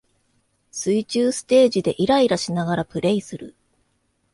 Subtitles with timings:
[0.71, 3.55] 水中ステージでイライラしながらプレイする